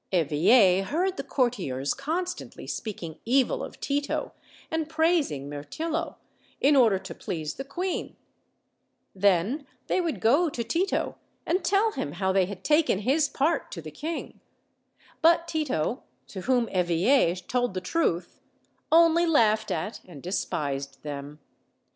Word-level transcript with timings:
Eveille 0.11 0.83
heard 0.85 1.15
the 1.15 1.23
courtiers 1.23 1.93
constantly 1.93 2.65
speaking 2.65 3.19
evil 3.23 3.61
of 3.63 3.79
Tito 3.79 4.31
and 4.71 4.89
praising 4.89 5.47
Mirtillo, 5.47 6.15
in 6.59 6.75
order 6.75 6.97
to 6.97 7.13
please 7.13 7.53
the 7.53 7.63
queen; 7.63 8.15
then 9.13 9.67
they 9.85 10.01
would 10.01 10.19
go 10.19 10.49
to 10.49 10.63
Tito 10.63 11.17
and 11.45 11.63
tell 11.63 11.91
him 11.91 12.13
how 12.13 12.31
they 12.31 12.47
had 12.47 12.63
taken 12.63 12.97
his 12.97 13.29
part 13.29 13.71
to 13.73 13.79
the 13.79 13.91
king; 13.91 14.39
but 15.21 15.47
Tito, 15.47 16.01
to 16.29 16.41
whom 16.41 16.67
Eveille 16.71 17.35
told 17.35 17.75
the 17.75 17.79
truth, 17.79 18.41
only 18.91 19.27
laughed 19.27 19.69
at 19.69 20.03
and 20.05 20.23
despised 20.23 21.03
them. 21.03 21.37